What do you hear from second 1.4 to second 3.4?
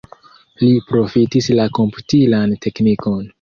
la komputilan teknikon.